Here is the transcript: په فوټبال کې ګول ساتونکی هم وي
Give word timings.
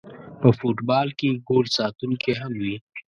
په 0.41 0.49
فوټبال 0.57 1.07
کې 1.19 1.29
ګول 1.47 1.65
ساتونکی 1.77 2.33
هم 2.41 2.51
وي 2.61 2.75